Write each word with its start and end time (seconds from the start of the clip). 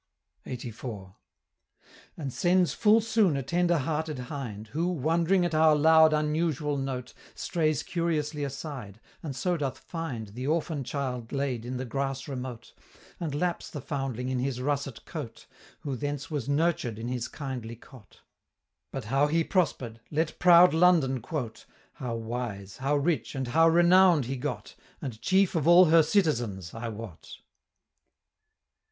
LXXXIV. 0.47 1.13
"And 2.17 2.33
sends 2.33 2.73
full 2.73 3.01
soon 3.01 3.37
a 3.37 3.43
tender 3.43 3.77
hearted 3.77 4.17
hind, 4.17 4.69
Who, 4.69 4.87
wond'ring 4.87 5.45
at 5.45 5.53
our 5.53 5.75
loud 5.75 6.11
unusual 6.11 6.75
note, 6.75 7.13
Strays 7.35 7.83
curiously 7.83 8.43
aside, 8.43 8.99
and 9.21 9.35
so 9.35 9.57
doth 9.57 9.77
find 9.77 10.29
The 10.29 10.47
orphan 10.47 10.83
child 10.83 11.31
laid 11.31 11.65
in 11.67 11.77
the 11.77 11.85
grass 11.85 12.27
remote, 12.27 12.73
And 13.19 13.35
laps 13.35 13.69
the 13.69 13.79
foundling 13.79 14.29
in 14.29 14.39
his 14.39 14.59
russet 14.59 15.05
coat, 15.05 15.45
Who 15.81 15.95
thence 15.95 16.31
was 16.31 16.49
nurtured 16.49 16.97
in 16.97 17.07
his 17.07 17.27
kindly 17.27 17.75
cot: 17.75 18.21
But 18.91 19.03
how 19.03 19.27
he 19.27 19.43
prosper'd 19.43 19.99
let 20.09 20.39
proud 20.39 20.73
London 20.73 21.21
quote, 21.21 21.67
How 21.93 22.15
wise, 22.15 22.77
how 22.77 22.95
rich, 22.95 23.35
and 23.35 23.49
how 23.49 23.67
renown'd 23.69 24.25
he 24.25 24.35
got, 24.35 24.73
And 24.99 25.21
chief 25.21 25.53
of 25.53 25.67
all 25.67 25.85
her 25.85 26.01
citizens, 26.01 26.73
I 26.73 26.87
wot." 26.89 27.35